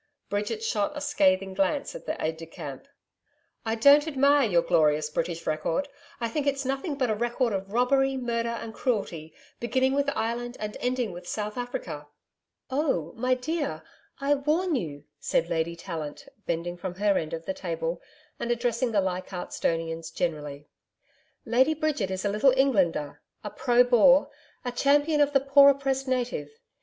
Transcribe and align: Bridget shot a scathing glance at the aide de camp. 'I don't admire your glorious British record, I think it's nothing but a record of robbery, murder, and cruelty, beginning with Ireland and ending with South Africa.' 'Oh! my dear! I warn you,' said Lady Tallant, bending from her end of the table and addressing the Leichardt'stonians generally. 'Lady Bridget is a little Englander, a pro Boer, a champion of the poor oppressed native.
Bridget 0.29 0.63
shot 0.63 0.97
a 0.97 0.99
scathing 0.99 1.53
glance 1.53 1.93
at 1.93 2.07
the 2.07 2.19
aide 2.19 2.37
de 2.37 2.47
camp. 2.47 2.87
'I 3.67 3.75
don't 3.75 4.07
admire 4.07 4.49
your 4.49 4.63
glorious 4.63 5.11
British 5.11 5.45
record, 5.45 5.89
I 6.19 6.27
think 6.27 6.47
it's 6.47 6.65
nothing 6.65 6.95
but 6.95 7.11
a 7.11 7.15
record 7.15 7.53
of 7.53 7.71
robbery, 7.71 8.17
murder, 8.17 8.49
and 8.49 8.73
cruelty, 8.73 9.31
beginning 9.59 9.93
with 9.93 10.09
Ireland 10.15 10.57
and 10.59 10.75
ending 10.79 11.11
with 11.11 11.27
South 11.27 11.55
Africa.' 11.55 12.07
'Oh! 12.71 13.13
my 13.15 13.35
dear! 13.35 13.83
I 14.19 14.33
warn 14.33 14.75
you,' 14.75 15.03
said 15.19 15.51
Lady 15.51 15.75
Tallant, 15.75 16.27
bending 16.47 16.77
from 16.77 16.95
her 16.95 17.15
end 17.15 17.31
of 17.33 17.45
the 17.45 17.53
table 17.53 18.01
and 18.39 18.49
addressing 18.49 18.93
the 18.93 19.01
Leichardt'stonians 19.01 20.09
generally. 20.11 20.65
'Lady 21.45 21.75
Bridget 21.75 22.09
is 22.09 22.25
a 22.25 22.29
little 22.29 22.55
Englander, 22.57 23.21
a 23.43 23.51
pro 23.51 23.83
Boer, 23.83 24.31
a 24.65 24.71
champion 24.71 25.21
of 25.21 25.31
the 25.33 25.39
poor 25.41 25.69
oppressed 25.69 26.07
native. 26.07 26.49